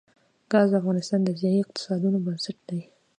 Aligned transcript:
ګاز 0.51 0.69
د 0.71 0.73
افغانستان 0.81 1.19
د 1.23 1.29
ځایي 1.41 1.59
اقتصادونو 1.63 2.17
بنسټ 2.25 2.57
دی. 2.69 2.81